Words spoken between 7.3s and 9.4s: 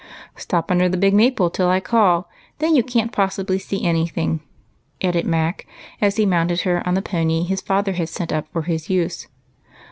his father had sent up for his use.